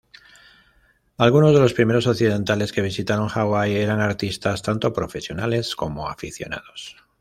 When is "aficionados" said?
6.09-6.97